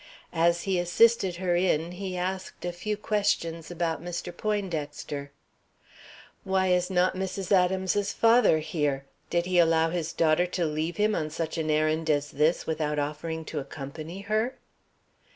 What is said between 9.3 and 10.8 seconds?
he allow his daughter to